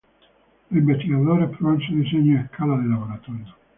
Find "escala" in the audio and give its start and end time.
2.41-2.75